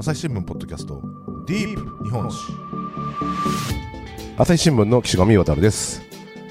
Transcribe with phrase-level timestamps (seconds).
[0.00, 1.02] 朝日新聞ポッドキャスト
[1.46, 2.38] ディープ日本史
[4.38, 6.00] 朝日新聞の岸上渡です、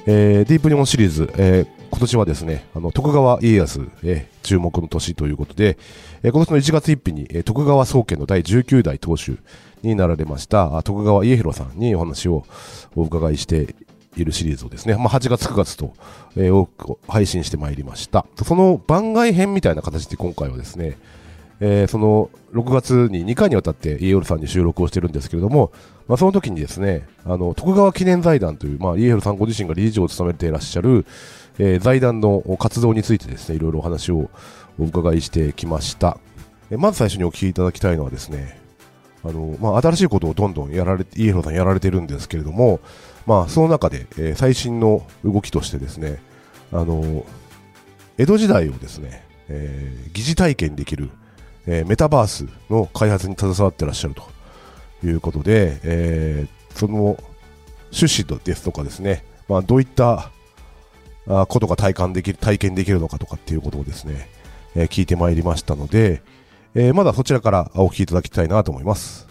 [0.06, 5.80] えー、ディープ日本シリーズ、えー今年はですねあの徳川家康、えー注目の年ということで、
[6.22, 9.40] えー今年の1月1日に、えー徳川宗家の第19代当主
[9.82, 12.46] になられました徳川家広さんにお話を
[12.96, 13.74] お伺いして
[14.16, 15.96] いるシリーズをですね、まあ、8月9月と、
[16.38, 18.28] えー多く配信してまいりました。
[18.46, 21.00] その番外編みたいな形で今回はですね
[21.60, 25.72] えーその6月に2回にわたって家広さんに収録をしてるんですけれども、
[26.08, 31.06] まあ、その時にですねあの徳川記念財団という、まあ、家広さんご自身が理事長を務めていらっしゃる、
[31.60, 34.30] えー財団の活動についてですねいろいろお話を
[34.80, 36.18] お伺いしてきました、
[36.72, 38.60] えまず最初にお聞きいただきたいのはですね
[39.24, 42.80] あの、まあ、新しいことをどんどんやられて家広さんやられてるんですけれども、
[43.26, 46.22] まあ、その中で、えー最新の動きとしてですね
[46.72, 47.26] あの
[48.18, 51.10] 江戸時代をですね、えー疑似体験できる
[51.68, 54.24] えーメタバースの開発に携わってらっしゃると
[55.06, 57.18] いうことで、えーその
[57.92, 60.32] 趣旨ですとかですね、まあ、どういった
[61.28, 64.30] あことが体感できる体験できるのかとかっていうことをですね、
[64.76, 66.22] えー聞いてまいりましたので、
[66.76, 69.28] えーまだそちらからお聞きいただきたいなと思います。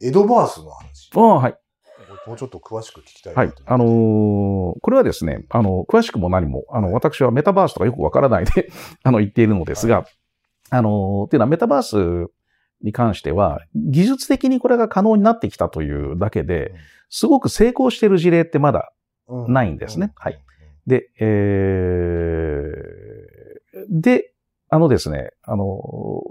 [0.00, 1.58] 江戸バースの話、ああ、はい。
[2.26, 3.52] もうちょっと詳しく聞きたいはい。
[3.66, 8.70] あのーこれはですね、あの、詳しくも何も、あの、私はメタバースとかよくわからないで、
[9.02, 10.06] あの、言っているのですが、
[10.70, 12.30] あのーっていうのはメタバース
[12.82, 16.72] に関しては、技術的にこれが可能になってきたというだけで、
[17.08, 18.92] すごく成功している事例ってまだ
[19.48, 20.12] ないんですね。
[20.16, 20.38] はい。
[20.86, 24.32] で、えー、で、
[24.72, 25.64] あのですね、あの、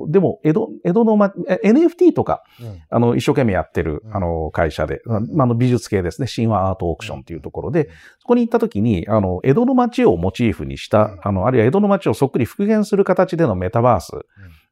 [0.07, 2.81] でも、江戸、江戸のま、え NFT とか、うん。
[2.89, 4.15] あの、一生懸命やってるう、ん。
[4.15, 11.19] あの、会社で、うんあの、美術系ですね、神話アートオークションというところで、そこに行った時に、あの、江戸の街をモチーフにした、うん。
[11.21, 14.13] あの、あるいは江戸の街をそっくり復元する形でのメタバース、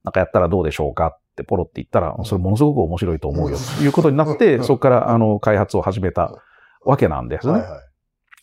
[0.06, 2.24] なんかやったらどうでしょうかってポロって言ったらう、ん。
[2.26, 6.42] それものすごく面白いと思うよ、ということになっうて、ん そこから、あの、開発を始めた
[6.86, 7.54] わけなんですね。
[7.54, 7.82] はいは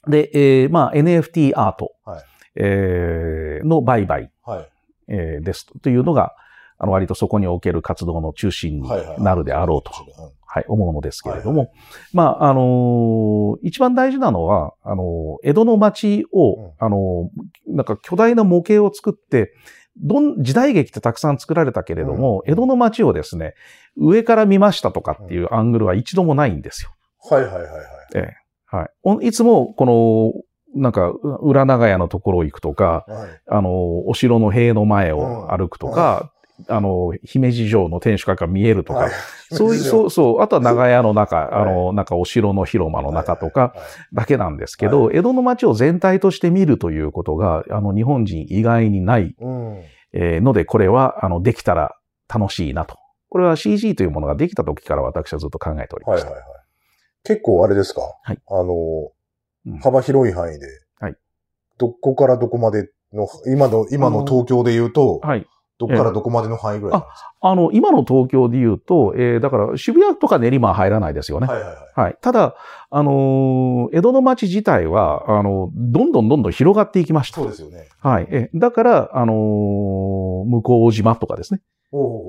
[0.08, 0.10] い。
[0.10, 2.22] で、えーまあ、NFT アート、はい。
[2.56, 4.68] えーの売買、はい。
[5.08, 6.32] えーですというのが、
[6.78, 8.88] あの、割とそこにおける活動の中心に。
[9.18, 11.70] なるであろうと、うんはい、思うのですけれども、はい
[12.12, 19.52] まあ、あのー一番大事なのは、あのー江戸の町を、うんあのーなんか巨大な模型を作って、
[19.96, 23.54] どん、時代劇ってたくさん作られたけれども、うん江戸の町をですね、
[23.96, 26.90] 上から見ましたとかっていうアングルは一度もないんですよ。
[27.30, 27.70] はいはいはいはい。
[28.16, 28.44] ええ
[28.76, 28.88] はい。
[29.04, 30.32] おいつも、この、
[30.74, 33.40] なんか、う裏長屋のところ行くとか、はい。
[33.48, 36.32] あの、お城の塀の前を歩くとか、
[36.68, 39.10] あの、姫路城の天守閣が見えるとか、はい
[39.52, 43.74] そういう、そう、そう、あとは長屋の中、はいあの、なんかお城の広間の中とか
[44.12, 49.82] だけなんですけど、江戸の街を全体として見るということが、あの、日本人以外にない、うん。
[50.12, 51.96] えーので、これは、あの、できたら
[52.32, 52.96] 楽しいなと。
[53.28, 56.30] これは CG というものができた時から私はずっと考えておりました。
[56.30, 56.60] はいはいはい。
[57.24, 58.02] 結構あれですか？
[58.22, 59.08] はいあのうん、
[59.82, 60.66] 幅広い範囲で。
[61.00, 61.16] はい。
[61.78, 65.46] どこからどこまでの、今の、今の東京で言うと、はい。
[65.76, 71.48] どこからどこまでの範囲ぐらいなんですあの、今の東京で言うと、えーだから渋谷とか練馬は入らないですよね。
[71.48, 72.00] かはいはいはい。
[72.00, 72.18] はい。
[72.20, 72.54] ただ、
[72.90, 77.40] あのー江戸の町自体は、あの、どんどんどんどん広がっていきました。
[77.40, 77.88] そうですよね。
[78.00, 78.28] はい。
[78.30, 81.60] え、だから、あのー向こう島とかですね。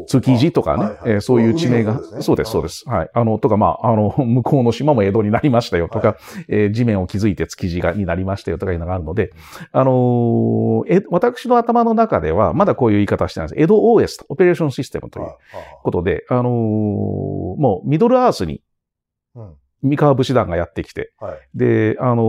[0.07, 0.99] 築地とかね、はいはい。
[1.05, 2.21] えーそういう地名が、ね。
[2.21, 2.87] そうです、そうです。
[2.87, 3.09] はい。
[3.13, 6.17] あの、とか、まあ、あの、 向こうの島も江戸になりましたよとか、は
[6.47, 9.31] えー地面を築いて築地がになりましたよとかいうのがあるので、
[9.71, 13.61] あのーえ、私の頭の中では、まだこういう言い方してないんです。
[13.63, 15.35] 江戸 OS、オペレーションシステムというはい
[15.83, 18.61] ことで、あのーもうミドルアースに
[19.33, 19.47] はい
[19.83, 21.39] 三河武士団がやってきて、うんはい。
[21.53, 22.23] で、あの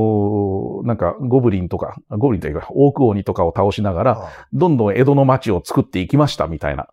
[0.85, 6.89] ーなんか、ゴブリンとか、ゴブリンというか、オーク鬼とかを倒しながら、あどんどん江戸の町を作っていきましたみたいな、うん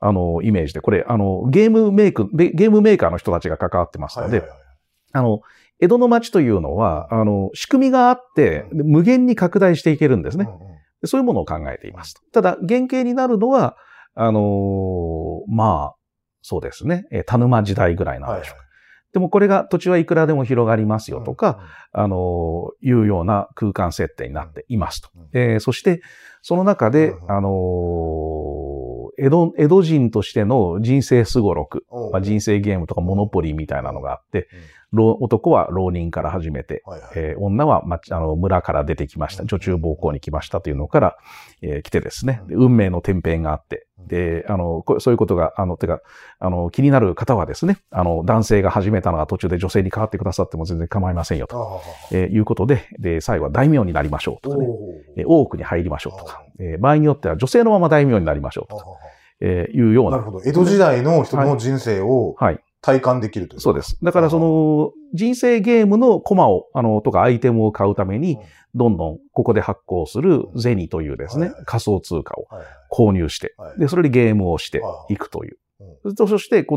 [0.00, 4.68] あの、イメージで、これ、あの、ゲームメイク、ゲゲームメーカーの人たちが関わってますので、はいはいはい。
[5.12, 5.40] あの、
[5.80, 10.44] 江戸の町というのは、あの、仕組みがあって、で無限に拡大していけるんですね。
[10.44, 10.58] うんうん。
[11.02, 12.20] でそういうものを考えていますと。
[12.32, 13.76] ただ、原型になるのは、
[14.14, 15.94] あのーまあ、
[16.42, 18.58] そうですね、えー田沼時代ぐらいなんはいでしょう。
[18.58, 18.64] か。
[19.12, 21.60] でもこれが土地はいくらでも広がりますよとか、、
[21.92, 25.08] あのーいうような空間設定になっていますと。
[25.16, 26.02] うんえーそして、
[26.42, 28.67] その中で、うんあのー
[29.18, 32.08] 江戸、江戸人としての人生すごろく、う。
[32.08, 34.48] んまあ、人生ゲームとかモノポリーみたいなのがあって、
[34.90, 37.10] 老男は浪人から始めて、はいはい。
[37.16, 39.44] えー女は、ま、あの、村から出てきました。
[39.44, 41.16] 女中暴行に来ましたというのから、
[41.60, 46.00] えー来てですね、で運命の天変があって、で、あの、こそういうことが、あの、てか、
[46.38, 51.82] あの、気になる方はですね、あの、男性が始めたのが途中で女性に変わってくださっても全然構いませんよと。
[52.12, 54.66] えーいうことで、で、最後は大名になりましょうとかね、
[55.16, 58.84] えー大奥に入りましょうとか、えー場合によっては女性のまま大名になりましょうとか、
[59.40, 60.12] えーいうような。
[60.12, 60.42] なるほど。
[60.44, 62.60] 江戸時代の人の人生をはい。
[62.80, 63.60] 体感できるという。
[63.60, 63.98] そうです。
[64.02, 68.40] だからその、人生ゲームのコマを、あの、とかアイテムを買うためにうん、
[68.74, 72.68] どんどんここで発行する銭というですねはいはい、仮想通貨をはいはい。
[72.92, 75.58] 購入して、はいで、それでゲームをしていくという。
[76.16, 76.76] そして、こ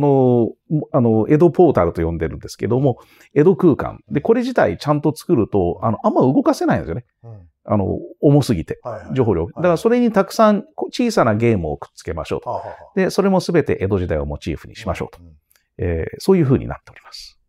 [0.69, 2.99] の、あの、江戸ポータルと呼んでるんですけども、
[3.33, 4.03] 江戸空間。
[4.11, 7.05] で、これ自体ちゃんと作ると、あの、あんま動かせないんですよね。
[7.23, 9.45] うんあの、重すぎて、はいはい情報量。
[9.45, 12.49] だからそれにたくさんこ小さなゲームをくっつけましょうと。
[12.49, 15.21] はあはあはあで、それもすべて江戸時代をモチーフにしましょうと。
[15.21, 15.29] んん
[15.77, 17.39] えーそういう風になっております。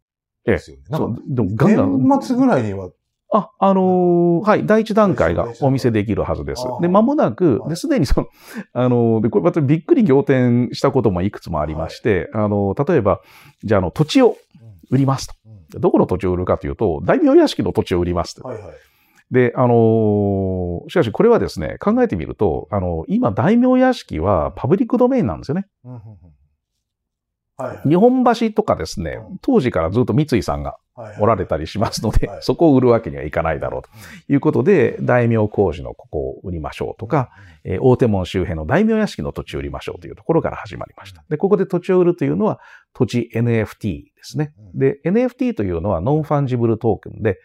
[0.46, 0.82] ええですよね。
[0.90, 2.08] なそう、でもガンガン。
[2.08, 2.90] 年末ぐらいには、
[3.34, 6.64] あ、あのーはい、第一段階がお見せできるはずです。
[6.82, 7.70] で、間もなくは、い。
[7.70, 8.26] で、すでにその、
[8.74, 13.20] あのーで、これまたびっくり仰天したこともいくつもありまして、あのー例えば、
[13.64, 14.36] じゃあ、あの、土地を
[14.90, 15.34] 売りますと。
[15.46, 15.80] うん。
[15.80, 18.46] どこの土地を売るかというと、大名屋敷の土地を売りますと。
[18.46, 18.72] はいはい。
[19.30, 25.66] で、あのーしかしこれはですね、考えてみると、あの今、大名屋敷はパブリックドメインなんですよね。
[25.84, 26.04] うんうんうん。
[27.56, 27.88] はいはい。
[27.88, 32.42] 日本橋とかですね、当時からずっと三井さんがはいおられたりしますので、はい。
[32.42, 33.88] そこを売るわけにはいかないだろうと
[34.32, 37.30] いうことで、大名小路のここを売りましょうとか、
[37.64, 41.24] えー大手門周辺の大名屋敷の土地を売りましょうというところから始まりました。
[41.28, 42.60] で、ここで土地を売るというのは
[42.92, 44.52] 土地 NFT ですね。
[44.74, 47.38] で、NFT というのはノンファンジブルトークンで、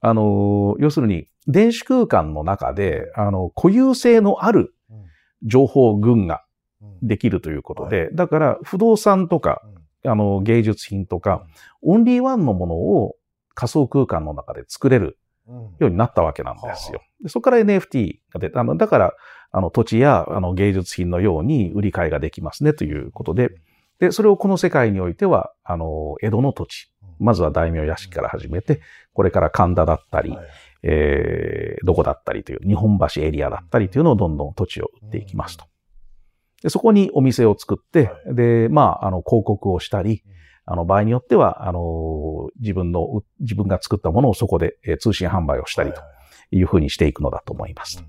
[0.00, 5.04] あのー要するに電子空間の中で、あの、固有性のあるうん。
[5.48, 6.44] 情報群が
[6.82, 7.06] うん。
[7.08, 11.46] できるということで、だから不動産とか、うんあの、芸術品とか、
[11.82, 13.16] オンリーワンのものを
[13.54, 15.18] 仮想空間の中で作れる
[15.48, 15.56] うん。
[15.56, 17.02] ようになったわけなんですよ。
[17.22, 19.14] でそこから NFT が出て、あの、だから、
[19.50, 23.50] あの、土地や、あの、芸術品のように売り買いができますねということで、
[23.98, 28.80] で、それをこの世界においては、あの、江戸の土地、まずは大名屋敷から始めて、
[29.12, 30.46] これから神田だったり、はい。
[30.82, 35.66] えー、どこだったりという、日本橋エリアだったりというのをどんどん土地を売っていきますと。
[36.62, 40.32] でそこにお店を作って、はで、まあ、あの、広告をしたりうん、
[40.72, 46.00] あの、場合によっては、あの、自分の、う自分が作ったものをそこで、えー通信販売をしたりと
[46.50, 48.04] いうふうにしていくのだと思います。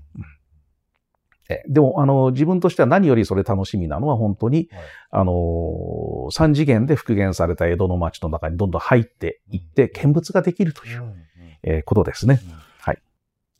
[1.48, 4.82] えでも、あの、自分としては何よりそれ楽しみなのは本当に、はい。
[5.10, 11.14] あの、三次元で復元された江戸の町の中にどんどん入っていって、見物ができるという、
[11.62, 12.40] えーことですね。
[12.44, 12.72] うん。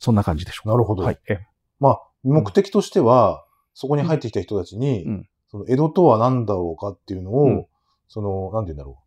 [0.03, 0.71] そんな感じでしょうか。
[0.71, 1.03] なるほど。
[1.03, 1.19] はい。
[1.29, 1.39] え。
[1.79, 5.29] まあ、目的としては、そこに入ってきた人たちに、うん。
[5.49, 7.65] その江戸とは何だろうかっていうのを、うん。
[8.07, 8.99] その、なんて言うんだろ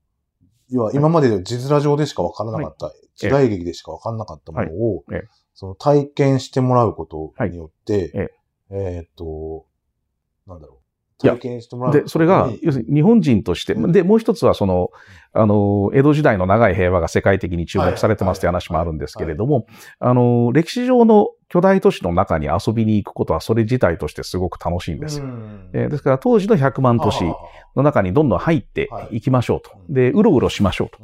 [0.43, 0.47] う。
[0.71, 5.21] 要は、今まで字面上でしか分からなかった、時代劇でしか分からなかったものを、はい。
[5.21, 5.29] ええ。
[5.55, 8.31] その体験してもらうことによって、はい。
[8.71, 9.67] えーっと、
[10.47, 10.76] なんだろう。
[11.19, 11.93] 体験してもらう。
[11.93, 12.09] で、に。
[12.09, 13.93] それが、要するに日本人として、うん。
[13.93, 14.91] で、もう一つはその、
[15.33, 19.67] あの、江戸時代の長い平和が世界的に注目されてますという話もあるんですけれども、
[19.99, 25.27] あの、歴史上の巨大都市の中に遊びに行くことはそれ自体としてすごく楽しいんですよ。
[25.73, 27.23] ですから当時の100万都市
[27.77, 29.21] の中にどんどん入ってい。
[29.21, 29.71] きましょうと。
[29.71, 30.99] はいで、うろうろしましょうと。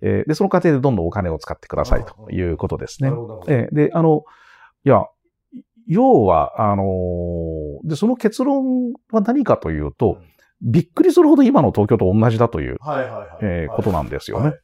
[0.00, 3.10] で、その過程でどんどんお金を使ってくださいということですね。
[3.72, 4.24] で、あの、
[4.84, 5.06] いや、
[5.86, 10.18] 要は、あのーで、その結論は何かというと、
[10.62, 13.28] びっくりするほど今の東京と同じだという、はいはいはい。
[13.42, 14.48] えーことなんですよね。
[14.48, 14.60] はい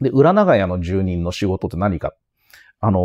[0.00, 2.12] で、裏長屋の住人の仕事って何か。
[2.84, 3.02] あのー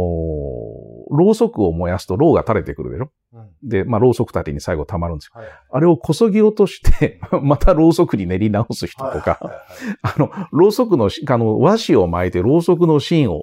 [1.09, 3.11] ろうそくを燃やすとろうが垂れてくるでしょ？
[3.33, 5.39] うんで、まあ、ろうそく立てに最後溜まるんですよ。
[5.39, 9.59] はいあれをこそぎ落として、 またろうそくに練り直す人とはいか、はいはい
[10.01, 13.41] あの、ろうそくのし、あの、和紙を巻いてろうそくの芯をうん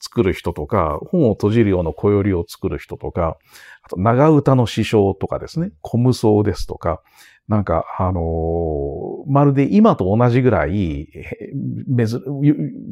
[0.00, 3.38] 作る人とか、本を閉じるような小よりを作る人とか、
[3.82, 7.02] あと長唄の師匠とかですね、小無双ですとか、
[7.48, 11.50] なんか、あのーまるで今と同じぐらい、へ
[11.88, 12.22] めず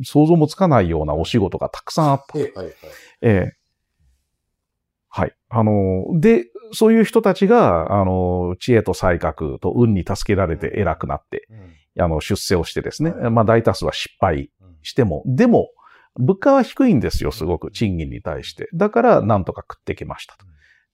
[0.05, 2.39] 想像もつかないようなお仕事がたくさんあった。
[2.39, 2.75] はいはいはい。
[3.23, 3.57] ええ。
[5.09, 5.35] はい。
[5.49, 12.03] あのーで、そういう人たちが、あのー知恵と才覚と運に助けられて偉くなって、うん。
[12.05, 13.31] あの、出世をしてですね、はい。
[13.31, 15.71] まあ大多数は失敗うんしても、でも、
[16.17, 18.69] 物価は低いんですよ、すごく、賃金に対して。
[18.75, 20.47] だから、なんとか食ってきましたと。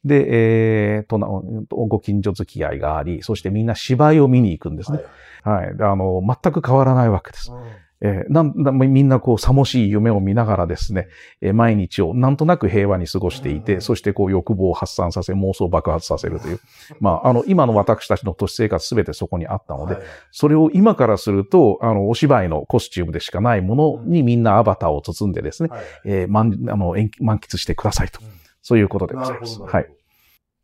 [0.05, 1.27] で、えーとな、
[1.69, 5.01] ご近所付き合いがあり、そしてみんな芝居を見に行くんですね。
[5.43, 5.77] はい。
[5.77, 7.53] であの、全く変わらないわけです。
[7.53, 7.61] うん
[8.03, 11.09] えーなんだみんなこう、さもしい夢を見ながらですね、
[11.41, 16.61] えー毎日をなんとなく平和に過ごしていて、そしてこう欲望を発散させ、妄想を爆発させるという。
[17.01, 20.03] まあ、あの、今の私たちの都市生活すべてそこにあったので、はい
[20.33, 28.21] それを今からすると、あの、お芝居のコスチュームでしかないものにみんなアバターを包んでですね、はいえー満あの延満喫してくださいと。
[28.23, 29.61] うんそういうことでございます。
[29.61, 29.87] はい。。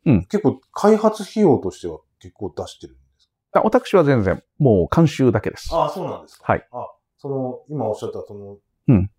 [0.05, 0.25] うん。
[0.25, 5.69] 結構、開発費用としては結構出してるんですあ私は全然、もう監修だけです。
[5.69, 6.43] かああ、そうなんですか。
[6.51, 6.67] はい。
[6.71, 6.87] あ、
[7.17, 8.57] その、今おっしゃった、その、
[8.87, 9.09] うん。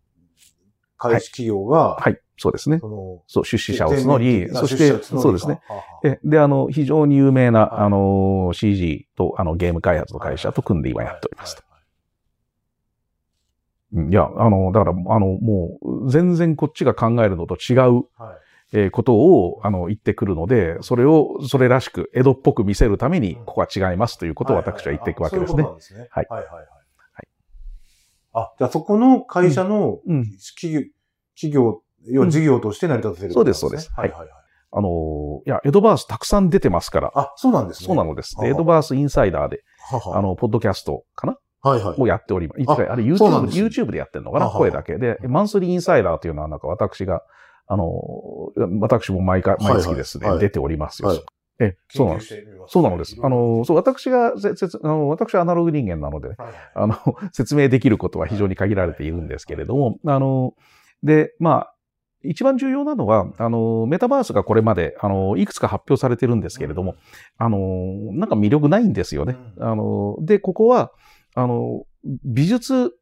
[0.97, 2.79] 開始企業が、はい、そうですね。
[2.81, 5.61] その、そう、出資者を募り、そして、そうですね。。
[6.25, 11.63] で、あの、非常に有名な、はいあの、CG と、あの、ゲーム開発の会社と組んで今やっておりますと。
[11.63, 11.69] うん
[14.11, 18.39] いや、あの、だから、あの、もう、全然こっちが考えるのと違う、はいはい
[18.75, 25.63] えーことを、あの、言ってくるので、それを、それらしく、江戸っぽく見せるために、ここは違いますということを私は言っていくわけですね。
[25.63, 26.78] はいはいはいはい。
[28.39, 30.25] あ、じゃあそこの会社のうん。
[30.55, 30.83] 企業、
[31.35, 34.29] 企業、要は事業として成り立たせるねそうですそうですはいはいはい。
[34.71, 37.87] あの、いや、江戸バースたくさん出てますから、あ、そうなんですね。
[37.87, 38.37] そうなのです。
[38.37, 41.39] ではは江戸バースインサイダーで、ははあの、ポッドキャストかな？
[41.61, 42.01] はいはい。
[42.01, 42.71] をやっております。
[42.71, 44.51] ああれ YouTube で YouTube でやってるのかな？
[44.51, 45.19] 声だけで。
[45.27, 47.23] マンスリーインサイダーというのはなんか私が、
[47.67, 47.85] あの、
[48.81, 51.25] 私も毎回、毎月ですね、はい出ておりますよ。
[51.59, 52.37] はいえ、そうなんです。
[52.69, 53.17] そうなのです。
[53.23, 56.55] あの、そう、私が、せせつあの私はアナログ人間なので、はいはい。
[56.75, 56.97] あの、
[57.33, 60.55] 説明できることは非常に限られているんですけれども、あの、
[61.03, 61.75] で、まあ、
[62.23, 66.97] 一番重要なのは、あの、メタバースがこれまで、あの、いくつか発表されてるんですけれども、
[67.39, 67.59] あの、
[68.13, 69.37] なんか魅力ないんですよね。
[69.57, 69.65] うん。
[69.65, 70.93] あの、で、ここは、
[71.35, 71.85] あの、
[72.25, 72.93] 美術、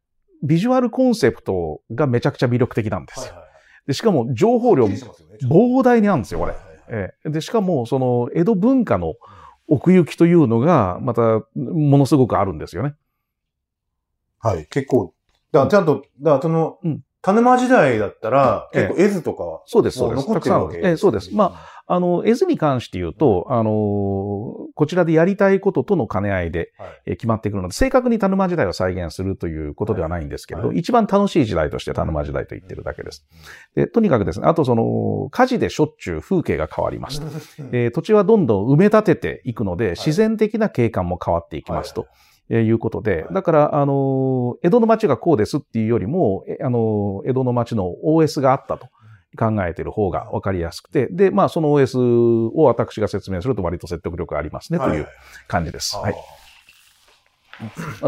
[0.43, 3.33] ビジュアルコンセプトがめちゃくちゃ魅力的なんですよ。
[3.33, 3.47] はいはい
[3.87, 6.55] で、しかも情報量膨大にあるんですよ、これ
[6.88, 9.14] ええで、しかも、その、江戸文化の
[9.69, 12.95] 奥行きというのが、また、ものすごくあるんですよね。
[14.38, 15.14] はい、結構。
[15.52, 20.33] だからちゃんと、だからそのうん、田沼時代だったら、ええ結構絵図とかは、そうです、そうです。
[20.33, 21.35] たくさんええそうです。
[21.35, 23.71] まあ、あの、絵図に関して言うと、あの、
[24.75, 26.73] こちらでやりたいこととの兼ね合いで、
[27.07, 30.78] 決まってくるので、正確に田沼時代を再現するということではないんですけれど、はい。
[30.78, 33.25] 一番楽しい時代として田沼時代と言ってるだけです。
[33.76, 37.26] で、とにかくですね、あとその、火事でしょっちゅう風景が変わりますと。
[37.73, 42.02] えー土地はどんどん埋め立てていくので、自然的な景観も変わっていきますと。
[42.02, 42.11] はい。
[42.49, 43.35] えーいうことでは、い。
[43.35, 48.88] だから、あのー江戸の町がこうですっていうよりも、えあのー江戸の町の OS があったと
[49.37, 55.09] 考えている方が分かりやすくて、で、まあ、その OS を私が説明すると割と説得力がありますね、という
[55.49, 55.97] 感じです。
[55.97, 56.14] はい。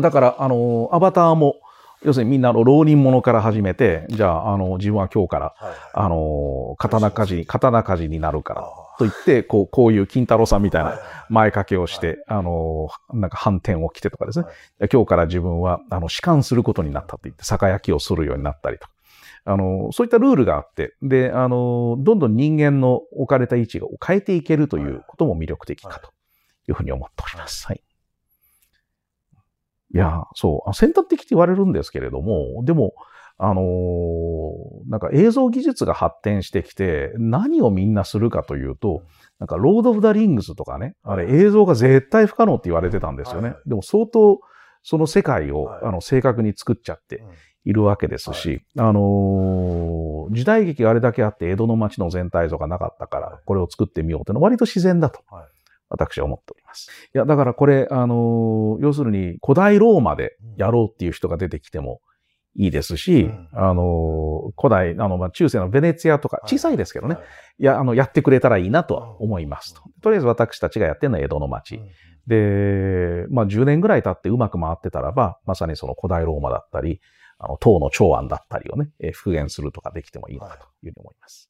[0.00, 1.56] だから、あのーアバターも、
[2.02, 8.64] 要するにみんなあの浪人者から始めて、じゃあ、あの、自分は今日から、はいあのー刀鍛冶、刀鍛冶になるから、あ
[8.99, 14.44] と言って、こう、こういう金太郎さんみたいはいな前掛けをして、あの、なんか反転を着てとかですね。
[14.44, 14.88] はい。
[14.92, 18.92] 今日から自分は、あの、士官することになったと言って、酒焼きをするようになったりとか。
[19.49, 26.12] あの、そういったルールがあって、で、あの、どんどん人間の置かれた位置を変えていけるということも魅力的かと
[26.69, 26.73] い。
[26.73, 27.67] うふうに思っております。
[27.67, 27.83] はい。
[29.95, 29.97] い。
[29.97, 32.93] や、そう、あ選択的って言われるんですけれども、でも、
[33.38, 39.02] あのーなんか映像技術が発展してきて、何をみんなするかというと、
[39.38, 43.55] なんか、ロード・オブ・ザ・リングスとかね、あれ映像が絶対不可能って言われてたんですよね。
[43.67, 44.40] でも相当、
[44.83, 45.85] その世界を、はい。
[45.85, 47.23] あの正確に作っちゃって
[47.68, 55.46] いるわけですし、あのー時代劇があれだけあって江戸の街の全体像がなかったから、これを作ってみようというのは割と自然だとはい、
[55.88, 56.90] 私は思っております。
[57.14, 62.00] いや、だからこれ、あのー要するに古代ローマでやろうっていう人が出てきても
[62.56, 63.48] いいですし、うん。
[63.52, 66.48] あのー古代、あの、まあ、中世のベネツィアとか、はい。
[66.48, 67.25] 小さいですけどね、はい。
[67.58, 69.82] いや、あの、やってくれたらいいなとは思いますと。
[70.02, 71.80] とりあえず私たちがやってるのは江戸の街。
[72.26, 77.00] で、まあ10年ぐらい経ってうまく回ってたらば、まさにその古代ローマだったり、
[77.38, 81.49] あの、唐の長安だったりをね、えー復元するとかできてもいいのかというふうに思います。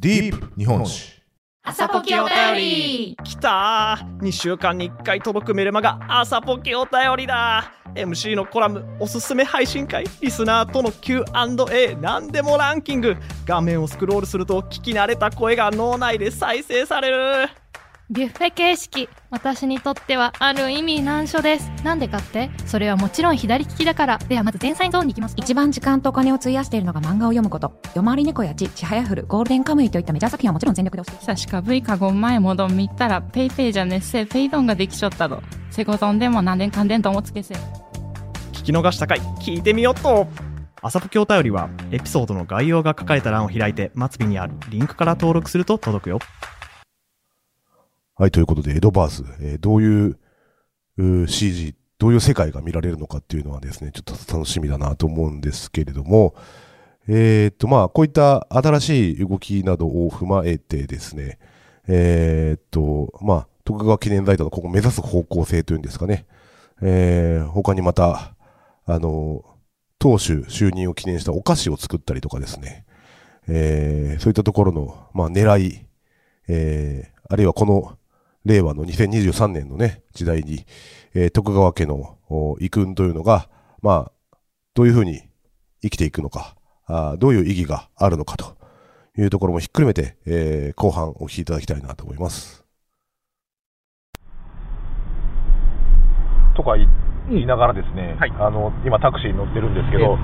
[0.00, 1.16] ディープ日本史。
[1.62, 3.16] 朝ポキお便り。
[3.24, 4.18] きたー。
[4.20, 7.72] 2週間に1回届くメルマが朝ポケお便りだ。
[7.94, 10.04] MC のコラムおすすめ配信会。
[10.20, 13.16] リスナーとの Q&A 何でもランキング。
[13.46, 17.48] 画面をスクロールすると聞き慣れた声が脳内で再生される
[18.08, 21.68] ビュッフェ形式私にとってはある意味難所です。
[21.82, 22.50] なんでかって？
[22.64, 24.18] それはもちろん左利きだから。
[24.18, 25.34] ではまず前菜ゾーンに行きます。
[25.36, 37.54] 一番時間とお金を費やしているのが漫画を読むこと「夜回り猫やち」「ちはやふる」「ゴールデンカムイ」といったメジャー作品はもちろん全力で押してさしか V かご前もどんみったらペイペイじゃねっせペイドンができちょったどセコゾンでも何年んでんともつけせ。
[38.52, 39.20] 聞き逃したかい。
[39.40, 40.28] 聞いてみよっと。
[40.80, 46.20] 朝ポケお便りはエピソードの概要が書かれた欄を開いて末尾にあるリンクから登録すると届くよ。
[48.18, 50.18] はい、ということで、江戸バース、えーどういう
[50.96, 56.34] う CG、どういう世界が見られるのかっていうのはですね、ちょっと楽しみだなと思うんですけれども、
[57.08, 61.38] えー、っと、まあ、こういった新しい動きなどを踏まえてですね、
[61.88, 66.26] えー、っと、まあ、徳川記念財団のここ目指す方向性というんですかね、
[66.80, 68.34] えー、他にまた、
[68.86, 69.44] あの、
[69.98, 72.86] 当主就任を記念したお菓子を作ったりとかですね、
[73.46, 75.86] えー、そういったところの、まあ、狙い、
[76.48, 77.98] えー、あるいはこの
[78.46, 80.64] 令和の2023年のね、時代に、
[81.14, 82.16] えー、徳川家の
[82.60, 83.48] 遺訓というのが、
[83.82, 84.38] まあ、
[84.74, 85.20] どういうふうに
[85.82, 86.54] 生きていくのか、
[86.86, 88.56] あどういう意義があるのかと
[89.18, 92.64] いうところもひっくるめて、えー、後半お聞きいただきたいなと思います。
[96.54, 96.76] とか
[97.28, 100.16] 言いながらですね、はい、あの今タクシーに乗ってるんですけど、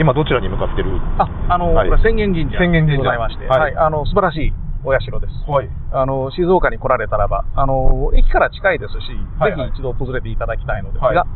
[0.00, 0.96] 今どちらに向かってる？
[1.18, 4.52] あ、あの、はい、浅間神社でございまして、はい、あの素晴らしい
[4.84, 5.50] お社です。
[5.50, 5.68] はい。
[5.92, 8.96] あの、静岡に来られたらば、あの、駅から近いですし、
[9.38, 11.26] はいはい、ぜひ一度訪れていただきたいのですが、は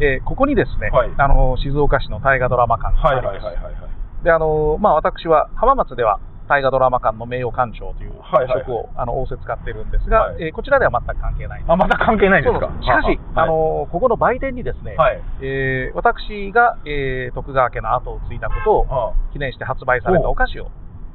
[0.00, 3.44] い、えー、ここにですね、はい、あの、静岡市の大河ドラマ館があります。
[3.44, 3.64] はいはい。
[3.64, 3.88] はいは
[4.22, 6.18] い、で、あの、まあ、私は浜松では
[6.48, 8.12] 大河ドラマ館の名誉館長という
[8.60, 12.60] 職を、あの仰せ使ってるんですが、はい、えー、こちらでは全く関係ないあ、全く関係ないんです。
[12.60, 20.70] かしかし、あのここの売店にですね、はい、えー、私が、えー、徳川家の後を継いだことを記念して発売されたお菓子を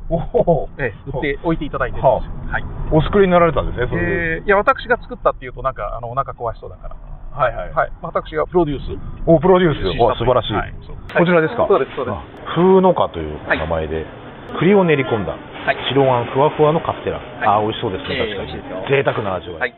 [0.10, 2.52] おええ、売って置いていただいてるんですよ。
[2.52, 2.64] はい。
[2.92, 6.96] お作りになられたんですね、それえー、いや、私が作ったっていうと、なんか、あの、お腹壊しそうだから。
[7.32, 7.72] はいはい。
[7.72, 7.92] はい。
[8.02, 8.98] 私がプロデュース。
[9.28, 10.02] お、プロデュース。
[10.02, 10.54] お、素晴らしい。
[10.54, 10.74] はい、
[11.16, 11.68] こちらですか？
[11.70, 12.18] そうです、そうです。
[12.56, 14.06] 風の花という名前で、
[14.60, 15.38] 栗を練り込んだ、
[15.94, 17.22] 白あんふわふわのカステラ。
[17.46, 18.90] あ、美味しそうですね、確かに。
[18.90, 19.74] 贅沢な味わい。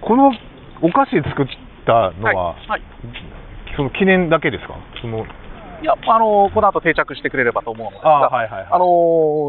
[0.00, 0.32] この
[0.80, 1.46] お菓子作っ
[1.84, 2.54] たのは、
[3.76, 4.74] その記念だけですか？
[5.02, 5.26] その
[5.82, 8.84] いや、あのこの後定着してくれればと思うのですが、あ、はいはいはい、あの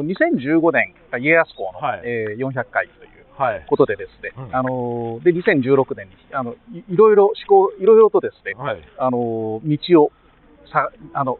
[0.03, 10.11] 2015年、家康公の、はい、えー、400回ということでですね、はいうん、あので2016年にあのいいろいろ思考、いろいろとですね、はい、あの道を
[10.71, 11.37] さあの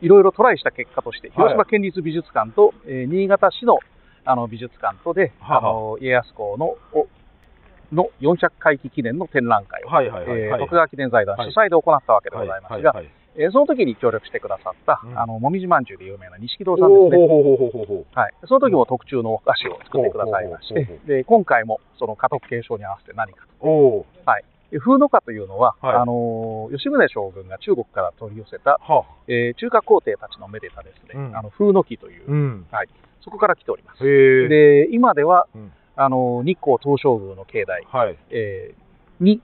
[0.00, 3.78] いろいろトライした結果として、広島県立美術館と、えー、新潟市の
[4.24, 6.76] あの美術館とで、はあの家康公の
[7.92, 13.00] の400回忌記念の展覧会を、徳川記念財団主催で行ったわけでございますが、
[13.38, 18.04] えー、その時に協力してくださった、うん、あの、もみじまんじゅうで有名な錦堂さんですね。
[18.14, 18.32] はい。
[18.46, 24.06] その時も特注のお菓子を作ってくださいまして、で、今回もその家督継承に合わせて何かと。
[24.24, 24.44] はい。
[24.80, 32.88] 風の花というのは、はい、あの吉宗将軍が中国から取り寄せた、はあ、えー、中華皇帝たちのめでたですね、うん、あの風の木という、うん、はい、
[33.20, 34.02] そこから来ております。
[34.02, 39.40] で、今では、うん、あの日光東照宮の境内、はい、えー、に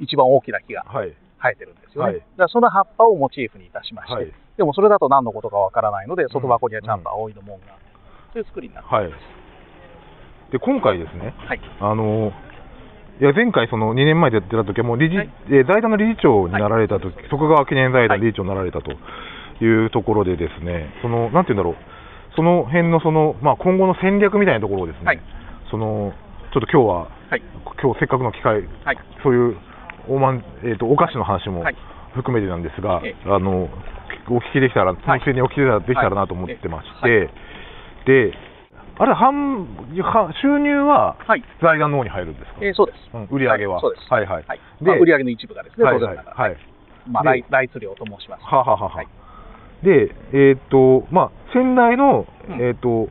[0.00, 2.12] 一番大きな木が、はい、生えてるんですよね。
[2.12, 7.66] はい、だその葉っぱをモチーフにいたしまして、はい、でもそれだと何のことかわからないので、外箱にはちゃんと青いのもんが、
[8.32, 9.02] そういう作りになってます。
[9.02, 9.12] はい、
[10.52, 12.32] で今回ですね、はい、あの
[13.20, 18.92] いや前回、その2年前でやってた時はもう理事、はい、え財団の理事長になられたとき、徳川記念財団理事長になられたと
[19.62, 21.76] いうところでですね、そのなんていうんだろう、
[22.36, 25.20] その辺のその、まあ、今後の戦略みたいなところをですね、
[25.70, 26.12] その
[26.52, 27.08] ちょっと今日は、
[27.82, 28.68] 今日せっかくの機会、
[29.22, 29.56] そういう
[30.08, 31.64] 大まん、えーと、お菓子の話も
[32.14, 33.68] 含めてなんですが、はい、あの
[34.28, 37.30] お聞きできたら、純粋にお聞きできたらなと思ってまして、
[38.06, 38.32] で、
[38.98, 39.66] あれ半
[40.42, 41.16] 収入は
[41.60, 46.56] 財団の方に入るんですか、えー、そうです、うん、売り上げは、そうです、はいはい、はい、で、まあ、売り上げの一部がですね、当然ながら、はい、
[47.08, 48.44] まあ、来来料と申します。
[48.44, 49.04] はははは、
[49.82, 52.26] で、えっ、ー、と、まあ、先代の、
[52.60, 53.08] えっ、ー、と、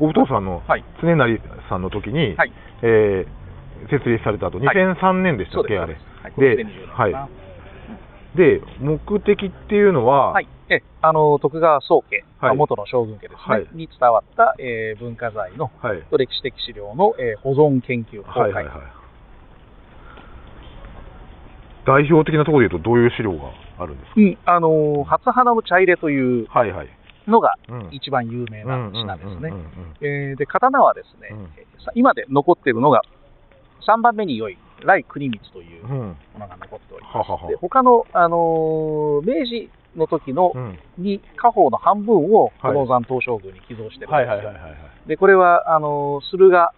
[0.00, 0.62] お父さんの
[1.02, 3.41] 常成さんの時に、はい、えー
[3.90, 5.96] 設立されたと、2003年でしたっけ、あれ。
[6.38, 7.14] で、はい。
[8.36, 18.76] で、目的っていうのは、はい、えあの徳川宗家、はい、元の将軍家ですね、はい、に伝わった、えー、文化財の、はい、歴史的資料の、えー、保存研究公開、はいはいはい、
[21.84, 26.48] 代表的なところでいうと、どういう資料があるんですか、うん、あの初花の茶入れという
[27.26, 27.56] のが
[27.90, 30.36] 一番有名な品ですね。
[30.36, 31.48] で刀はですね、うん、
[31.94, 33.02] 今で残っているのが
[33.86, 37.14] 3番目に良い来国光というものが残っております。
[37.14, 37.48] うん、ははは。
[37.48, 44.52] で他の、あのー、明治の時の、うん、に家宝の半分を久能山東照宮に寄贈してるんですよ。
[45.06, 46.72] でこれはあのー、駿河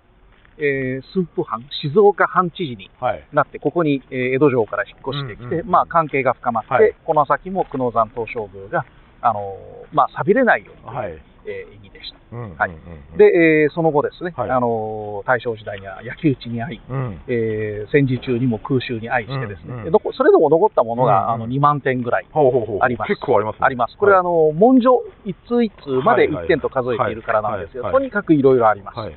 [0.56, 2.90] えー、駿府藩、静岡藩知事に
[3.32, 8.86] なって、はい、ここに、えー、江戸城から引っ越してきて、まあ、関係が深まって、はい、この先も久能山東照宮が、
[9.20, 12.18] あのー、まあ、錆びれないように、はい、えー、意義でした。
[12.36, 12.70] はい、
[13.16, 13.24] で、
[13.64, 23.08] えー、その後ですね、はい、あの大正時代には焼き討ちに遭い、うん、えー、戦時中にも空襲に遭いしてですね、うんうん、それでも残ったものが、うんうん、あの2万点ぐらいあります。
[23.08, 23.96] 結構あります、ね、あります。
[23.96, 28.98] これはあの文書一通一通まで1点と数えているからなんですが、とにかくいろいろあります。
[28.98, 29.14] はい。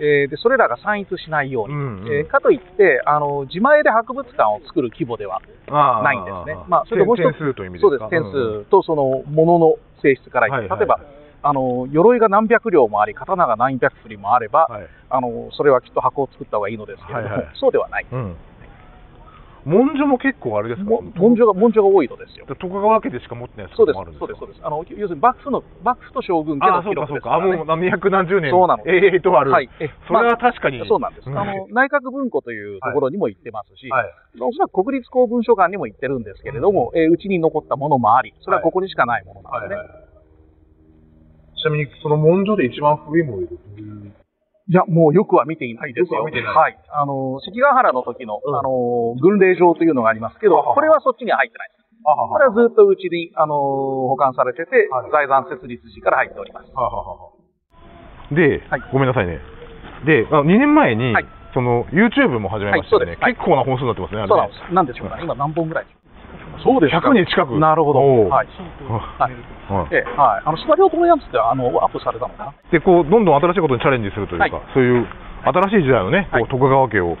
[0.00, 5.40] えー、でそれらが散逸しないように、うんうん、えー、かといってあの自前で博物館を作る規模では
[6.02, 6.56] ないんですね。
[6.66, 7.98] まあ、それともう一つ点数という意味ですか？
[7.98, 8.22] そうです。
[8.22, 11.00] 点数とそのものの性質からはいはい、例えば
[11.44, 18.06] あの鎧が何百両もあり刀が何百振りもあれば、はい、あのそれはきっと箱を作った方がいいのですけれども、はいはい、そうではない。
[18.10, 18.36] うん
[19.64, 20.90] 文書も結構あれですか？
[21.16, 22.44] 文書が、文書が多いのですよ。
[22.44, 24.60] 徳川家でしか持ってないそうです、そうです、そうです。
[24.62, 27.54] あの、要するに幕府の、幕府と将軍家の記録ですから、ね。
[27.54, 27.72] あ、そうか、そうか。
[27.72, 28.50] あ、もう何百何十年。
[28.50, 28.84] そうなの。
[28.84, 29.50] ええとある。
[29.52, 29.70] はい。
[30.06, 30.86] それは確かに。
[30.86, 31.30] そうなんです。
[31.30, 40.03] あの、内閣文庫というところにも行ってますし、はい、おそらく国立公文書館にも行ってるんですけれども、うえうちに残ったものもあり、それはここにしかないものなんですね。
[41.64, 43.56] ちなみに、その文書で一番古いもので
[44.68, 46.22] いや、もうよくは見ていないですよ。
[46.24, 46.76] はい。
[46.92, 51.84] あの、関ヶ原の時の、うん、あの、軍令状というのがありますけど、これはそっちには入ってないです。
[52.04, 56.68] これはずっとうちに、あの、保管されてて、はい、財産設立時から入っております。
[58.32, 59.40] で、はい、ごめんなさいね。
[60.04, 64.74] で、あ2年前に、はい、その、YouTube も始めましたね、結構な本数になってますね、そうなんです。
[64.74, 65.24] なんでしょうかね。
[65.24, 65.86] 今何本ぐらい
[66.64, 67.08] そうですか。
[67.08, 67.58] 100人近く。
[67.60, 68.00] なるほど。
[68.28, 68.48] はい。
[69.68, 69.94] はい。
[69.94, 70.42] えはい。
[70.44, 72.54] あの、シナリオトロヤンツって、あの、アップされたのかな？
[72.70, 75.06] で、こう、どんどん新しいことにチャレンジするというか、そういう、
[75.44, 77.16] 新しい時代のね、こう徳川家を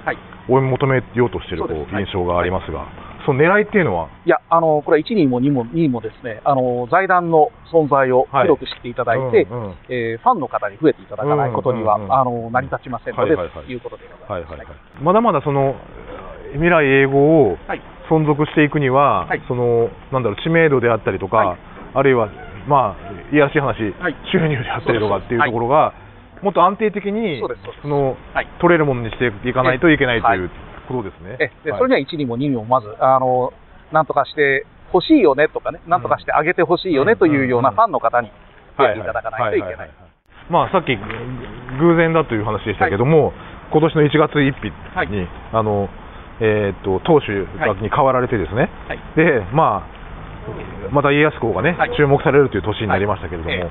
[0.48, 2.88] 追い求めようとしているこう印象がありますが、
[3.26, 4.08] その狙いっていうのは？
[4.24, 9.46] いや、あの、これは1人も2も2もですね、あの、財団の存在を広く知っていただいて、
[9.88, 15.02] えファンの方に増えていただかないことには、あの、成り立ちませんので、ということでございます。
[15.02, 15.76] まだまだその、
[16.54, 17.58] 未来英語を
[18.08, 21.58] 存続していくには、はい、そのなんだろう知名度であったりとか、はい、
[21.94, 22.28] あるいは、
[22.68, 25.94] まあ、いやらしい話、はい、収入であったりとかっていうところが、
[26.42, 27.40] もっと安定的に
[27.82, 28.16] その、
[28.60, 30.50] 取れるものにしていかないといけないという
[30.88, 31.38] ことですね。
[31.64, 33.52] でそれには1にも2にもまずあの
[33.92, 38.30] なんとかして欲しいよねとかね、なんとかしてあげてほしいよねというようなファンの方に
[38.78, 39.90] 増えていただかないといけない。
[40.50, 40.92] まあ、さっき
[41.80, 43.32] 偶然だという話でしたけども、
[43.72, 45.88] 今年の1月1日に、あの
[46.40, 47.46] えー、と当主
[47.80, 50.03] に変わられてですね、はい、でまあ、
[50.90, 53.70] また家康公がね、はい、注目されるという年になりましたけれども、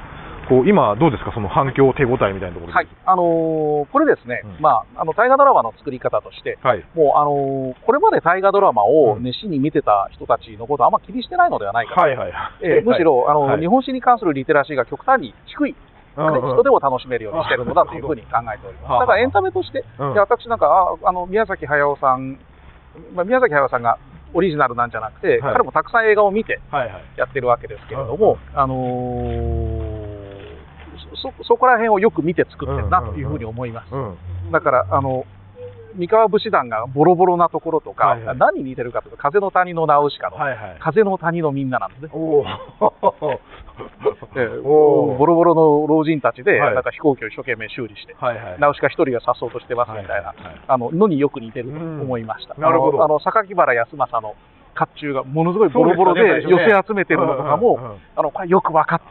[0.50, 15.76] こう今、どうですか、その反響、手応えみたいなところはい、あのー、これですね、うん、まあ、あの大河ドラマの作り方として、はい、もう、あのー、これまで大河ドラマを熱心に見てた人たちのことをあんま気にしてないのではないかと、はいはいえー、むしろ、あの、日本史に関するリテラシーが極端に低い。
[16.16, 19.00] 人でも楽しめるようにしてるのだというふうに考えております。
[19.00, 20.68] だからエンタメとして、うん、私なんか、
[21.02, 22.38] ああの宮崎駿さん
[23.16, 23.98] まあ、宮崎駿さんが
[24.34, 26.60] オリジナルなんじゃなくて、はい、彼もたくさん映画を見て
[27.18, 30.14] やってるわけですけれども、あのー、
[31.16, 33.92] そそこら辺をよく見て作ってるなというふうに思います。
[34.52, 35.26] だからあの
[35.96, 42.10] 三河武士団がボロボロなところとか、はいはい、何に似てるかというと、風の谷のナウシカの、はいはい、風の谷のみんななんですね。
[44.64, 50.34] ボロボロの老人たちで、はい、なんか飛行機を一生懸命修理して、はいはい、ナウシカ一人がさっそうとしてますみたいな、
[50.68, 52.56] あののによく似てると思いました。
[52.56, 53.04] なるほど。
[53.04, 54.36] あの榊原康政の
[54.74, 59.02] 甲冑がものすごいボロボロで寄せ集めてるのとかも、あの、これよく分かっ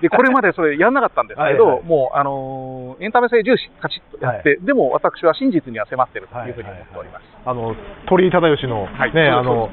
[0.00, 7.22] てで、これまでそれやんなかったんですけど、もう、あの、エンタメ性重視、カチッとやって、でも私は真実には迫ってるというふうに思っております。
[7.44, 7.76] あの、
[8.08, 9.70] 鳥居忠義の、ね、あの、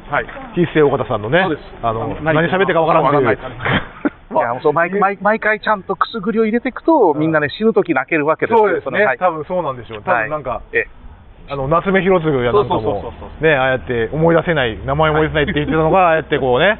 [0.55, 1.39] 必世岡田さんのね、
[1.81, 3.37] あの、何喋ってか分からない
[4.31, 10.61] いやそう毎毎毎回ちゃんとくすぐりを入れていくと、みんなね、死ぬとき泣けるわけですそうですね、多分そうなんでしょう、多分なんか、
[11.49, 13.11] あの夏目広次やなんかも、
[13.41, 16.77] ね、ああやって思い出せない、名前思い出せないって言ってたのが、 ああやってこうね、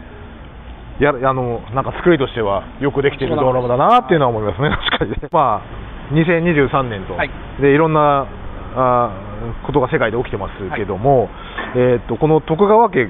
[1.00, 5.18] やあのなんか作りとしてはよくできてるドラマだなっていうのは思いますね、 確かにね。
[5.32, 8.26] まあ、2023年と、はい、でいろんな
[8.76, 9.10] あ
[9.66, 11.30] ことが世界で起きてますけども、はい、
[11.76, 13.10] えー、っとこの徳川家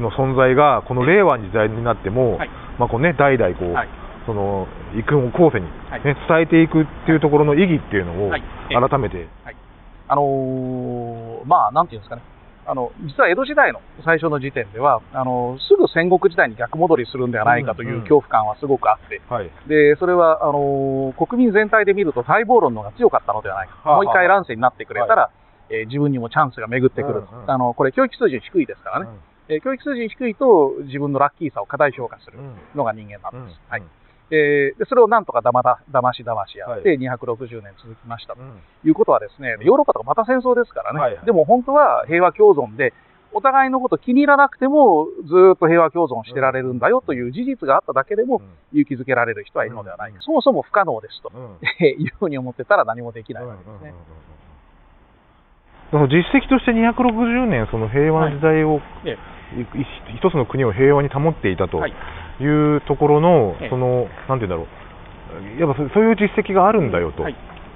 [0.00, 3.74] の存在が、この令和の時代になっても、はい、まあこうね、代々こう、
[4.26, 5.66] その育も後世に、
[6.04, 9.26] ね、伝えていくっていうところの意義っていうのを改めて、
[10.08, 12.22] あのー、まあ、なんていうんですかね。
[12.66, 23.94] あの、実は江戸時代の最初の時点では、あの、すぐ戦国時代に逆戻りするんではないかという恐怖感はすごくあって、うんうん、で、それは、あの、国民全体で見ると待望論のが強かったのではないか。
[23.94, 25.30] もう一回乱世になってくれたら、は
[25.70, 27.20] い、えー、自分にもチャンスが巡ってくる。
[27.20, 29.06] うんうん、あの、これ教育水準低いですからね。
[29.08, 32.38] うん、えー、教育水準低いと自分のラッキーさを過大評価する
[32.74, 33.60] のが人間なんです。
[33.68, 33.82] はい。
[34.30, 38.40] えー、でそれをなんとかだまだだましだましやって、260年続きましたと
[38.84, 42.92] いうことはですね、ヨーロッパとかまた戦争ですからね、はいはい、でも本当は平和共存で、
[43.32, 51.56] お互いのこと気に入らなくても、ずっと平和共存してられるんだよという事実があっただけでも、勇気づけられる人はいるのではないか、うん、そもそも不可能ですと、うん、
[51.88, 53.94] いうふうに思ってたら何もできないわけですね。
[55.90, 55.96] 実
[56.36, 59.18] 績として260年、その平和の時代を、はい
[60.16, 61.92] 一つの国を平和に保っていたとい。
[62.46, 64.66] うところの、その、なんていうんだろ
[65.58, 67.24] う、やっぱそういう実績があるんだよと。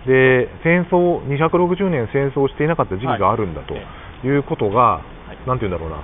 [0.07, 3.75] で戦争260年戦争していなかった時期があるんだと
[4.27, 4.39] い。
[4.39, 5.01] うことが、
[5.47, 5.97] なんていうんだろうな。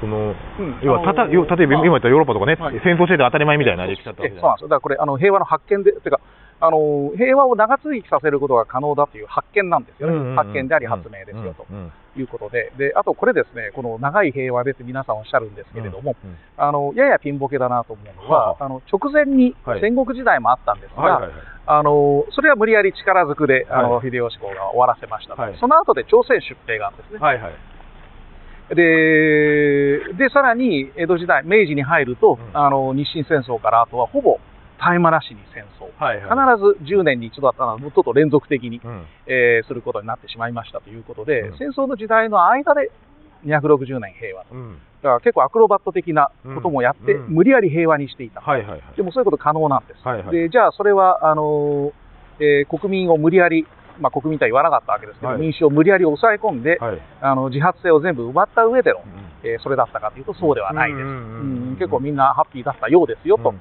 [0.00, 0.34] その、
[0.82, 4.56] 要はたた要例えば今言ったヨーロッパとかね、戦争してて当たり前みたいな歴史だったわけそうなん。
[4.56, 4.68] ですよ。
[4.68, 6.18] だからこれ、あの平和の発見で、てか、
[6.64, 11.66] あの平和を長続きさせることが可能だという発見なんですよね、発見であり発明ですよ、と。
[12.14, 12.70] いうことで。
[12.76, 16.14] で、あとこれですね、この長い平和でって皆さんおっしゃるんですけれども、
[16.56, 18.68] あのややピンボケだなと思うのは、あ。
[18.68, 21.30] の直前に戦国時代もあったんですが、
[21.66, 27.18] あのそれは無理やり力ずくで、あの秀吉公が終わらせました、その後で朝鮮出兵があるんですね。
[27.18, 27.52] はいはい。
[28.76, 34.38] でで、さらに江戸時代、明治に入ると、あの日清戦争からあとはほぼ
[34.82, 42.90] 絶え間なしに戦争、はいはい、必ず10年に一度だったのは、ちょっと連続的に、うん、えー、することになってしまいましたということで、うん、戦争の時代の間で
[43.46, 50.06] 260年平和と、うん、だから結構アクロバット的なこともやって、無理やり平和にしていた、はいはいはい、でもそういうこと可能なんです。
[50.06, 53.66] はいはい、でじゃあ、それはあのー、えー、国民を無理やり
[54.00, 61.04] まあ、国民とは言わなかったわけですけど、はい、民主を無理やり抑え込んで、はい、あの自発性を全部奪った上での、うん、えー、それだったかというと、そうではないです、
[61.78, 63.60] 結構みんなハッピーだったようですよと、うんうん、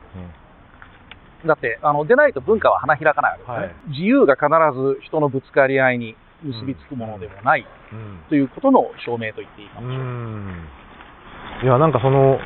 [1.47, 3.58] だって、あの、でないと文化は花開かないわけですね。
[3.58, 11.63] はい、自由が必ず人のぶつかり合いに結びつくものでもない、うん、ということの証明と言っていいかもしれない。
[11.63, 12.39] いや、なんかその、うん、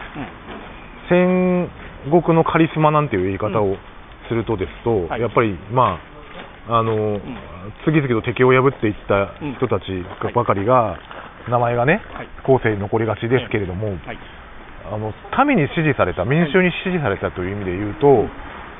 [1.09, 1.69] 戦
[2.11, 3.75] 国のカリスマなんていう言い方を
[4.27, 5.99] するとですと、はい、やっぱり、ま
[6.67, 7.21] あ、あの、うん、
[7.85, 10.03] 次々と敵を破っていった人たち
[10.33, 10.97] ばかりが、
[11.49, 12.01] 名前がね、
[12.45, 13.97] 後世に残りがちですけれども、
[14.91, 15.13] あの
[15.45, 18.25] 民に支持された、民衆に支持されたという意味で言うと、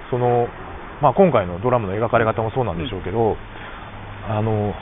[0.10, 0.48] その、
[1.02, 3.38] まあ、今回のドラムの描かれ方もそうなんでしょうけど、うん、
[4.32, 4.74] あの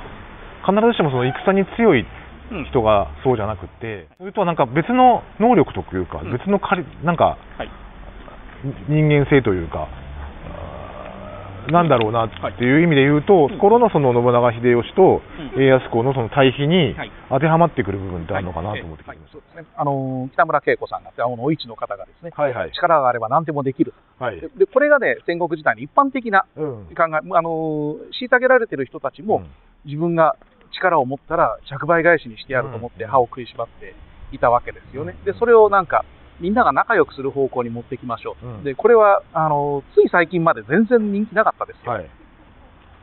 [0.65, 2.05] 必ずしもその戦に強い
[2.69, 7.69] 人がそうじゃなくて、それとはなんか別の能力というか、別のかりなんか、はい、
[8.87, 9.87] 人間性というか、
[11.71, 15.21] なんだろうなっていう意味で言うと、ところのその信長秀吉と
[15.57, 16.95] 家康公のその対比に
[17.29, 19.55] 当てはまってくる部分ってあるのかなと思ってきます、はい。
[19.55, 29.47] はい、あの北村恵子さんが、あのお市の方がですね、はいはい、力があれば何でもできる、はい、でこれがね、戦国時代の一般的な考え、うん、あの虐げられてる人たちも、うん、
[29.85, 30.35] 自分が
[30.73, 33.95] 力を持ったら100倍返しにしてやると思って歯を食いしばって
[34.31, 35.15] いたわけですよね。
[35.23, 36.03] でそれをなんか
[36.39, 42.09] みんなが仲良くする方向に持っていきましょう、うん、でこれはあのつい最近まで全然人気なかったですよ、はい。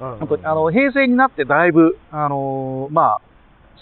[0.01, 3.21] 本当にあの平成になってだいぶ、あのまあ、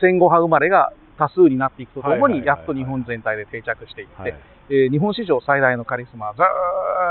[0.01, 4.35] 戦後派生まれが多数になっていくとともに、やっと日本全体で定着していって、はい、
[4.71, 6.43] えー、日本史上最大のカリスマはず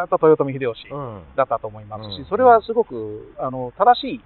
[0.05, 0.89] っと豊臣秀吉
[1.35, 4.21] だったと思いますし、うん、それはすごくあの正しい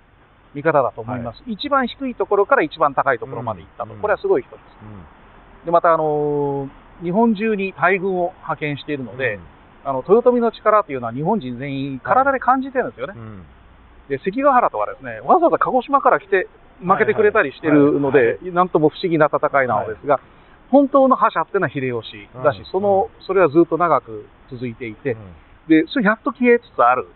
[0.54, 4.66] 見方だと思います、はい、一番低いところから一番高いところまで行ったと、うん、これはすごい人です。
[5.62, 6.70] うん、でまた、あの
[7.04, 9.42] 日本中に大軍を派遣しているので、うん、
[9.90, 13.14] あの豊臣の力というのは日本人全員体で感じてるんですよね。
[14.10, 16.48] で関ヶ原とはですねわざわざ鹿児島から来て
[16.82, 20.20] 負けてくれたりしてるので、なんとも不思議な戦いなのですが、
[20.72, 25.16] 本当の覇者っていうのは秀吉だし、そのそれはずっと長く続いていて、
[25.68, 27.08] でそれやっと消えつつある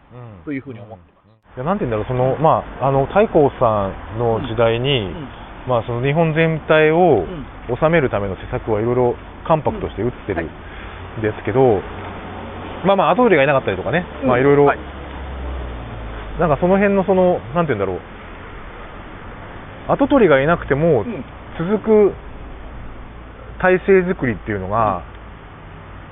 [0.45, 1.57] というふうに思ってます。
[1.57, 5.07] いやなんて言うんだろうその、まあ、あの太閤さんの時代に、
[5.67, 7.25] まあ、その日本全体を
[7.67, 9.15] 治めるための施策はいろいろ
[9.47, 10.49] 関白として打ってるん。
[11.21, 11.81] ですけど、
[12.85, 14.65] まあまあ後取りがいなかったりとかね、まあいろいろ、
[16.39, 17.99] なんかその辺のそのなんて言うんだろう。
[19.87, 21.05] 後取りがいなくても
[21.59, 22.13] 続く
[23.61, 25.03] 体制作りっていうのが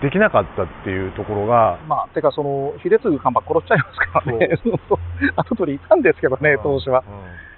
[0.03, 4.49] できなかったっていうところが、まあ、てかその秀次看板殺しちゃいますからね。
[5.35, 7.03] 後取りいたんですけどね当初は。
[7.07, 7.52] うん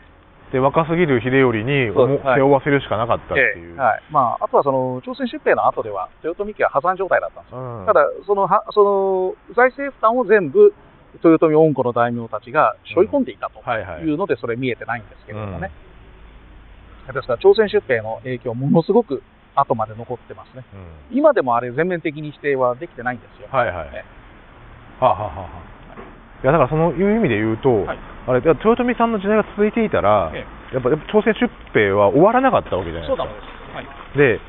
[0.51, 10.73] で若すぎる秀頼に背負わせるしかなかったっていう、はい、まあ、あとはその朝鮮出兵の後では豊臣家は破産状態だったんですよ、うん、ただそのはその財政負担を全部
[11.23, 13.59] 豊臣恩子の大名たちが背負い込んでいたと
[14.03, 15.71] いうので、それ見えてないんですけれどもね、
[17.07, 19.23] うん、ですから朝鮮出兵の影響ものすごく
[19.55, 20.65] 後まで残ってますね、
[21.11, 24.03] うん、今でもあれ全面的に否定はできてないんですよ、はいはい、ね、
[24.99, 25.71] はあ、はあはあ。
[25.71, 25.74] い
[26.45, 33.23] やだからそのいう意味で言うと、はい、あれ豊臣さんの時代が続いていたら、ええ、やっぱ朝鮮出兵は終わらなかったわけじゃないですか。
[33.23, 34.39] はい、で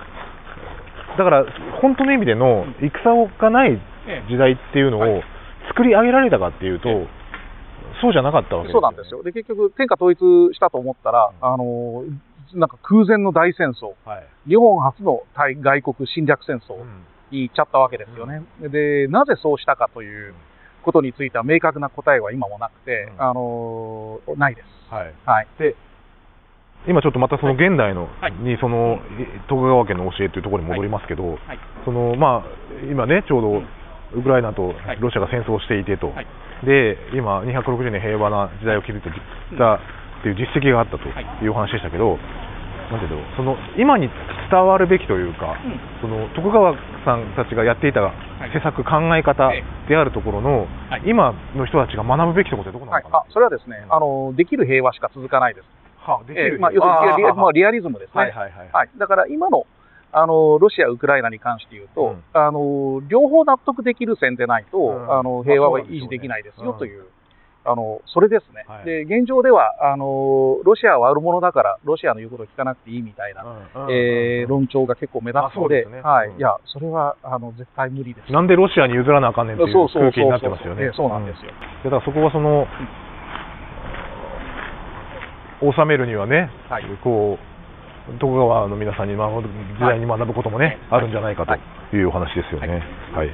[1.17, 1.47] だから
[1.81, 2.93] 本当の意味での戦
[3.39, 3.81] がない
[4.29, 5.23] 時代っていうのを
[5.69, 7.09] 作り上げられたかっていうと、え、
[8.03, 9.23] そうじゃなかったわけです、そうなんですよ。
[9.23, 12.05] で結局天下統一したと思ったら、あの
[12.55, 16.77] なんか空前の大戦争、はい、日本初の対外国侵略戦争
[17.31, 18.43] に行っちゃったわけですよね。
[18.63, 20.35] うん、でなぜそうしたかという
[20.87, 24.95] ことについては明確な答えは今もなくて、うん、あのー、ないです。
[24.95, 25.13] はい。
[25.27, 25.49] はい。
[25.59, 25.75] で、
[26.87, 29.01] 今ちょっとまたその現代の、はい、にその
[29.49, 32.47] 徳川家の教えというところに戻りますけど、はい、そのまあ
[32.89, 33.63] 今ねちょうど
[34.15, 36.27] ウクライナとロシアが戦争していてと、はい、
[36.65, 39.81] で今、260年平和な時代を築いたっ
[40.23, 41.49] ていう実績があったとい。
[41.49, 42.17] うお話でしたけど、
[42.91, 44.09] なんていうその今に
[44.51, 48.01] 伝わるべきというか、うん、その徳川さんたちがやっていた
[48.55, 49.51] 施策、考え方
[49.89, 55.65] であるところの、はい、今の人たちが学ぶべきところってどこなのかな、はい、あそれはですね、あのできる平和しか続かないです。
[55.99, 58.23] はあ、できる、えー、まあ、要するにリアまあ、リアリズムですね。
[58.23, 59.67] はいはいはい、はい、だから今の
[60.13, 67.03] あのロシア、ウクライナに関して言うと、うん、あの両方納得できる線でないと、うん、あの平和は維持できないですよという。
[67.03, 67.05] あ
[67.75, 78.33] のそれですね、はい、で現状ではあの、ロシアは悪者だから、ロシアの言うことを聞かなくていいみたいな、うんえー、論調が結構目立つので、でね、はい、いや、それはあの絶対無理です。
[78.33, 80.91] なんでロシアに譲らなあかんねんっていう空気になってますよね。
[80.95, 81.51] そうなんですよ。
[81.85, 82.67] だからそこはその、
[85.61, 92.83] 収めるにはね、はい、こう徳川の皆さんに学ぶ時代に学ぶこともね、はい、あるんじゃないかというお話ですよね。
[93.15, 93.31] はい、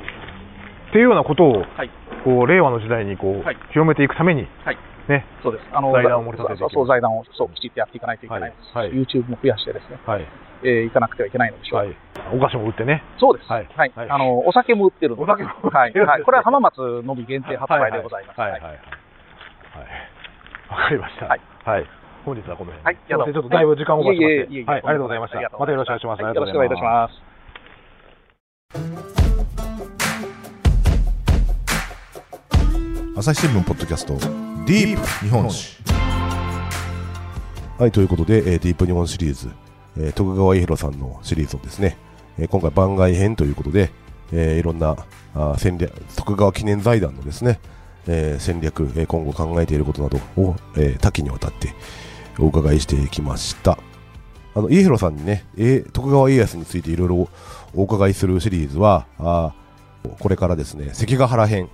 [0.92, 1.90] っていうようなことを、はい
[2.22, 4.78] こう令和の時代にこう、はい、広めていくために、はい
[5.10, 5.66] ね、そうです。
[5.74, 8.78] あの財団を盛り立ててそう財団をそうきちっとやっていかないといけないです。
[8.78, 10.26] はい、YouTube も増やしてですね、はい
[10.62, 11.82] えー、いかなくてはいけないのでしょう。
[11.82, 11.96] はい、
[12.30, 13.02] お菓子も売ってね。
[13.18, 13.50] そうです。
[13.50, 13.66] はい。
[13.74, 15.32] はい、あのお酒も売ってるので。
[15.32, 15.92] お酒もはい。
[15.92, 16.22] はい。
[16.22, 18.40] これは浜松のみ限定発売でございます。
[18.40, 18.70] はいはいはい。
[18.70, 18.78] はい。
[20.70, 21.26] わかりました。
[21.26, 21.40] はい。
[21.64, 21.86] はい。
[22.24, 22.84] 本日はこの辺。
[22.84, 22.98] はい。
[23.08, 24.46] ちょっとだいぶ時間をおかして。
[24.70, 24.82] はい。
[24.86, 25.40] ありがとうございました。
[25.58, 26.22] またよろしくお願いします。
[26.22, 27.08] よろしくお願いいたしま
[29.26, 29.31] す。
[33.14, 35.76] 朝日新聞ポッドキャストディープ日本史。
[37.78, 39.50] はいということで、えー、ディープ日本シリーズ、
[39.98, 41.98] えー、徳川家広さんのシリーズをですね、
[42.38, 43.90] えー、今回番外編ということで、
[44.32, 44.96] えー、いろんな
[45.34, 47.60] あ戦略徳川記念財団のですね、
[48.06, 51.74] えー、戦略、えー、今後考えていることなどを、えー、多岐にわたって
[52.38, 53.78] お伺いしてきました。
[54.54, 57.28] あの家広さんにね、えー、徳川家康についていろいろ
[57.74, 59.54] お伺いするシリーズはあ
[60.18, 61.68] これからですね関ヶ原編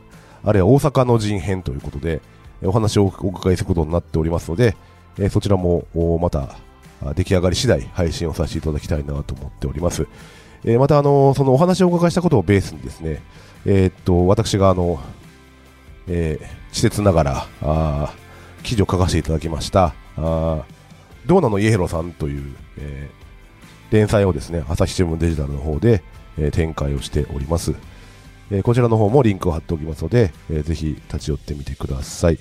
[0.44, 2.20] あるいは大阪の陣編ということで、
[2.62, 4.77] お話をお伺いすることになっておりますので、
[5.18, 5.87] えそちらも
[6.20, 6.57] また
[7.14, 10.07] 出来上がり次第配信をさせていただきたいなと思っております。
[10.64, 13.22] えまたあのそのお話をお伺いしたことをベースにですね、
[13.64, 15.01] えー、っと私があの、
[16.09, 18.14] えー、施設ながらあ
[18.62, 20.64] 記事を書かせていただきましたあ
[21.27, 26.03] ドーナのイエロさんという、えー、連載をですね朝日新聞デジタルの方で、
[26.38, 27.74] えー、展開をしております。
[28.51, 32.39] えー、こちらの方もリンクを貼っておきますので、えー、ぜひ立ち寄ってみてください。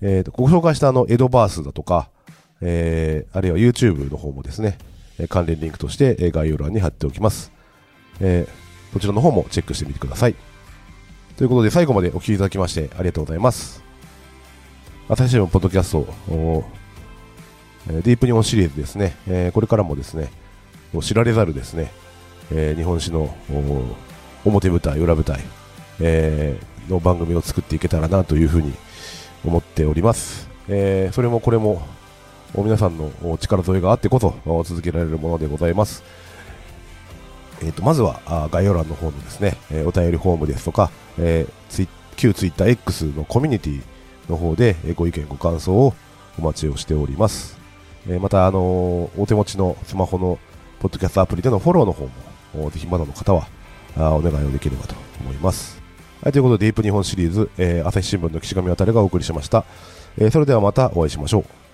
[0.00, 2.08] えーと、ご紹介したあのエドバースだとか、
[2.60, 4.78] えー、あるいは YouTube の方もですね、
[5.28, 7.52] 関連リンクとして概要欄に貼っておきます。
[8.20, 10.34] えー、そちらの方もチェックしてみてください。
[11.36, 13.82] ということで最後までお聴きいただきましてありがとうございます。
[15.08, 16.06] 朝日新聞ポッドキャスト、
[17.86, 20.30] ディープ日本シリーズですね、えー、これからもですね、
[21.00, 21.90] 知られざるですね、
[22.52, 23.34] えー、日本史の
[24.44, 25.40] 表舞台、裏舞台、
[26.00, 28.72] えー、の番組を作っていけたらなというふうに
[29.44, 30.48] 思っております。
[30.68, 31.82] えー、それもこれも
[32.54, 36.02] 皆さんの力添えがあってこそ続けられるものでございます。
[37.60, 43.82] えーと、まずは概要欄の方のですね、えお便りフォームですとか、えー、ツイ旧 TwitterX のコミュニティ
[44.28, 45.94] の方でご意見ご感想を
[46.38, 47.58] お待ちをしております。
[48.08, 48.60] えまた、あの
[49.16, 50.38] お手持ちのスマホの
[50.80, 52.08] ポッドキャストアプリでのフォローの方
[52.54, 53.48] もぜひまだの方は
[53.96, 55.80] あお願いをできればと思います。
[56.22, 59.64] はい、ということで、ディープ日本シリーズ、えー、朝日新聞の岸上渡がお送りしました。
[60.18, 61.67] えー、それではまたお会いしましょう。